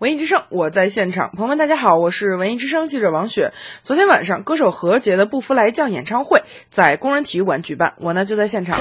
[0.00, 1.30] 文艺之声，我在现场。
[1.36, 3.52] 朋友们，大家好，我是文艺之声记者王雪。
[3.82, 8.80] 昨天晚上，歌手何洁的《不服来将》演唱会在工人体育馆举办，我呢就在现场。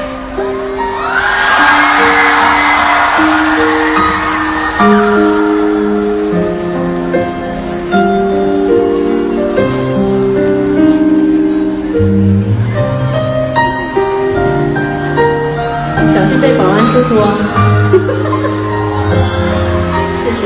[16.14, 18.29] 小心被保安叔叔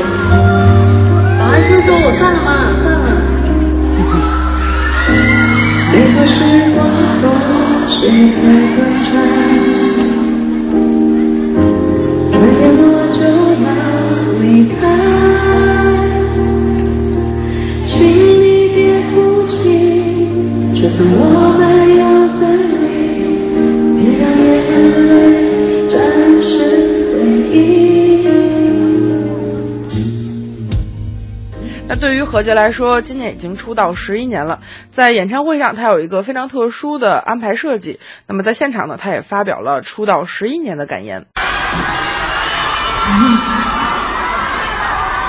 [0.00, 0.02] 谢。
[1.38, 2.48] 保安叔叔，我算了吗？
[2.74, 3.06] 算了。
[5.92, 6.34] 每个时
[6.74, 6.76] 光
[7.20, 7.22] 总
[7.86, 8.42] 是会
[8.74, 9.12] 短暂，
[12.32, 13.16] 转眼我就
[13.62, 13.66] 要
[14.40, 14.74] 离开，
[17.86, 17.92] 请
[18.40, 18.42] 你
[18.74, 18.76] 别
[19.10, 19.14] 哭
[19.46, 19.54] 泣，
[20.74, 21.14] 就算我
[21.58, 21.62] 们
[21.96, 22.02] 要
[22.40, 22.42] 分
[31.96, 34.60] 对于何洁来说，今年已经出道十一年了。
[34.90, 38.00] 在演唱会上，她有一个非常特殊的安排设计。
[38.26, 41.26] 那么在现场呢，她也发表了出道十一年的感言。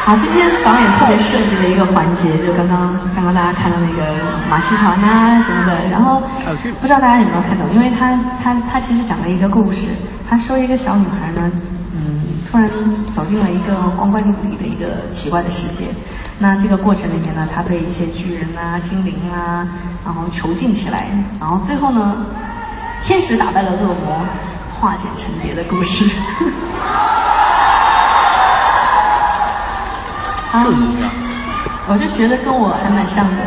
[0.05, 4.15] 好，今天导演特别设计了一个环节，就刚刚刚刚大家看到那个
[4.47, 6.21] 马戏团啊什么的，然后
[6.79, 7.67] 不知道大家有没有看懂？
[7.73, 9.87] 因为他他他其实讲了一个故事，
[10.29, 11.51] 他说一个小女孩呢，
[11.95, 12.69] 嗯，突然
[13.15, 15.85] 走进了一个光怪陆离的一个奇怪的世界。
[16.37, 19.65] 那这个过程里面呢，她被一些巨人啊、精灵啊，
[20.05, 21.07] 然后囚禁起来，
[21.39, 22.23] 然后最后呢，
[23.01, 24.23] 天使打败了恶魔，
[24.71, 26.05] 化茧成蝶的故事。
[30.55, 30.63] 啊，
[31.87, 33.35] 我就觉得跟我还蛮像的。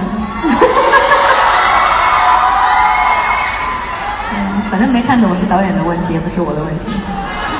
[4.35, 6.85] 嗯，反正没看懂是导演的问题，也不是我的问题。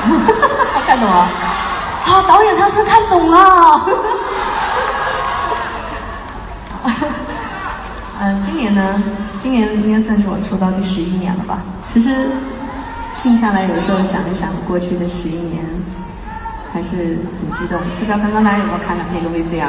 [0.85, 1.15] 看懂了？
[2.05, 3.85] 啊，导演他说看懂了。
[8.21, 9.01] 嗯，今年呢，
[9.39, 11.59] 今年应该算是我出道第十一年了吧。
[11.85, 12.29] 其实
[13.15, 15.65] 静下来，有时候想一想过去的十一年，
[16.73, 17.79] 还是很激动。
[17.99, 19.67] 不知道刚刚大家有没有看到那个 VCR？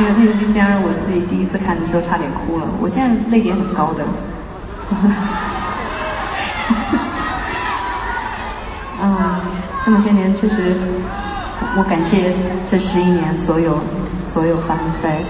[0.00, 2.66] 那个那个 VCR，我自己第一次看的时候差点哭了。
[2.80, 4.04] 我现在泪点很高的。
[9.02, 9.40] 嗯，
[9.84, 10.76] 这么些年确实，
[11.76, 12.32] 我感谢
[12.66, 13.78] 这十一年所有
[14.24, 15.20] 所有发生在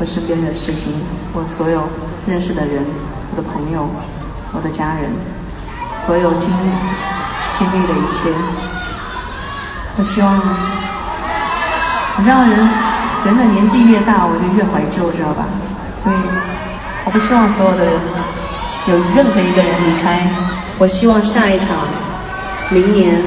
[0.00, 0.92] 我身边的事情，
[1.32, 1.82] 我所有
[2.26, 2.84] 认识的人，
[3.32, 3.88] 我的朋友，
[4.52, 5.10] 我的家人，
[5.96, 6.70] 所有经历
[7.58, 8.30] 经历的一切。
[9.96, 10.38] 我希望，
[12.16, 12.50] 你知道人
[13.24, 15.44] 人的年纪越大，我就越怀旧，知道吧？
[15.96, 16.16] 所以
[17.04, 18.00] 我不希望所有的人
[18.86, 20.28] 有任何一个人离开。
[20.78, 21.76] 我希望下一场，
[22.70, 23.20] 明年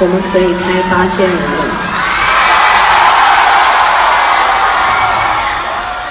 [0.00, 1.64] 我们可以开八千人了。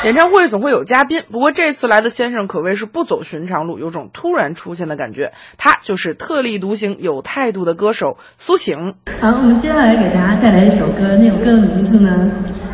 [0.05, 5.33] 演唱会总会有嘉宾，不过这次来的先生可谓是不走寻常路，有种突然出现的感觉。
[5.57, 8.93] 他就是特立独行、有态度的歌手苏醒。
[9.19, 12.29] 好，我们接下来给大家带来一首歌，那首歌的名字呢？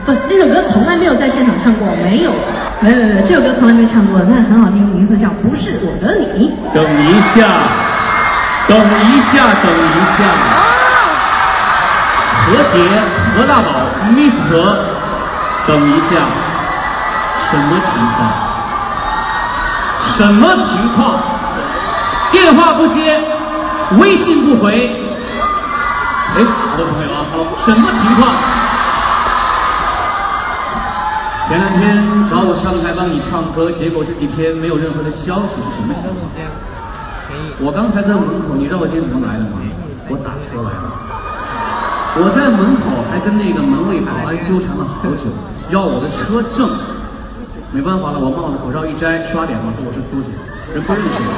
[0.05, 2.33] 不，那首歌从来没有在现场唱过，没有，
[2.81, 6.49] 没有，没有，这首歌从来没唱过，但是很好听，名字叫《不是我的你》。
[6.73, 7.47] 等一下，
[8.67, 10.27] 等一下，等一下。
[12.43, 12.83] 何洁、
[13.37, 13.87] 何大宝、
[14.17, 14.75] Miss 何，
[15.65, 16.27] 等一下，
[17.49, 18.19] 什么情况？
[20.01, 21.19] 什么情况？
[22.31, 23.19] 电话不接，
[23.99, 24.87] 微信不回。
[26.37, 28.29] 哎，好多朋友啊好什么情况？
[31.47, 36.15] 前两天找我上台帮你唱歌，结果这几天没有任何的消息，是什么消息？
[37.59, 39.59] 我刚才在门口，你知道我今天怎么来的吗？
[40.07, 40.87] 我打车来了。
[42.15, 45.27] 我在门口还跟那个门卫保安纠缠了好久，
[45.69, 46.69] 要我的车证。
[47.73, 50.29] 没办法了，我帽子口罩一摘，刷脸嘛，说我是苏姐，
[50.73, 51.31] 人不认识我。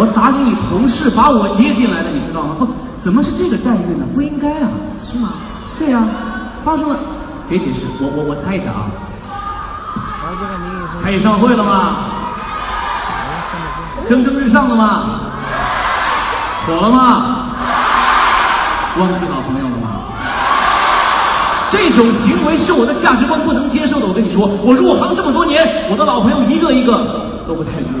[0.00, 2.56] 我打给你同事，把我接进来的，你知道吗？
[2.58, 2.66] 不，
[3.02, 4.06] 怎么是这个待遇呢？
[4.14, 4.70] 不应该啊。
[4.96, 5.28] 是吗？
[5.78, 6.02] 对呀、
[6.64, 6.96] 发生了。
[7.48, 8.88] 别解释，我我我猜一下啊。
[11.02, 11.96] 开演唱会了吗？
[14.08, 15.20] 蒸蒸日上了吗？
[16.66, 17.44] 火了吗？
[18.98, 19.26] 忘记？
[21.70, 24.06] 这种行为是我的价值观不能接受的。
[24.06, 28.00] 我跟你说，我入行这么多年，我的老朋友一个一个都不太理我，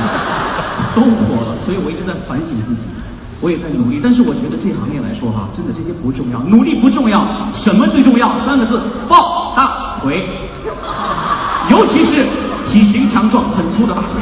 [0.96, 2.86] 都火了，所以我一直在反省自己，
[3.40, 4.00] 我也在努力。
[4.02, 8.36] 但是我觉得这行业来说哈，真的这些不重要，努力不重要，什么最重要？
[8.38, 10.24] 三个字：抱大腿，
[11.70, 12.24] 尤其是
[12.66, 14.20] 体型强壮、很粗的大腿。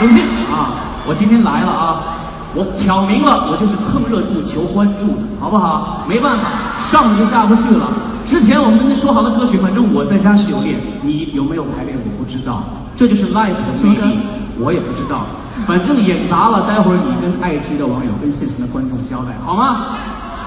[0.00, 0.74] 冷静啊！
[1.06, 2.16] 我今天来了啊！
[2.54, 6.04] 我挑明了，我就是蹭热度求关注的，好不好？
[6.08, 6.44] 没办法，
[6.78, 7.92] 上就下不去了。
[8.24, 12.62] 之前我们跟您说好的歌曲，反正我在家是有练，你有没有排练我不知道，
[12.96, 14.18] 这就是 live 的魅力，
[14.58, 15.26] 我也不知道。
[15.66, 19.96] 反正演砸了，待会儿你跟爱奇艺的网友、跟现场的观众交代，好吗？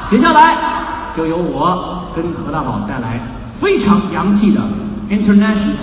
[0.10, 0.56] 接下来
[1.16, 3.22] 就由我跟何大宝带来
[3.52, 4.62] 非常洋气的
[5.10, 5.76] international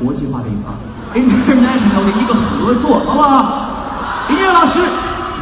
[0.00, 0.74] 国际化的意思啊
[1.14, 3.68] ，international 的一个合作，好不好？
[4.30, 4.80] 音乐老师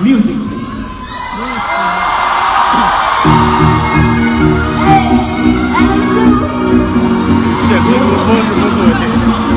[0.02, 0.70] ，music please。
[7.62, 9.52] 是合作，都是合作的。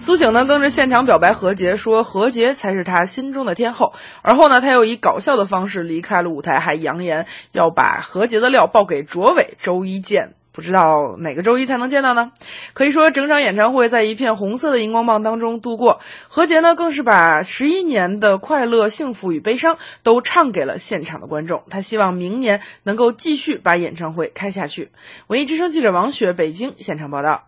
[0.00, 3.92] 苏醒呢更是现场表白何洁，说何洁才是他心中的天后。
[4.22, 10.32] 而后呢，他又以搞笑的方式离开了舞台，还扬言要把何洁的料报给卓伟，周一见。
[10.52, 12.32] 不知道哪个周一才能见到呢？
[12.74, 16.00] 可以说，整场演唱会在一片红色的荧光棒当中度过。
[16.28, 21.62] 何洁呢，更是把十一年的快乐、幸福与悲伤都唱给了现场的观众。
[21.70, 24.90] 她希望明年能够继续把演唱会开下去。
[25.26, 27.47] 文艺之声记者王雪北京现场报道。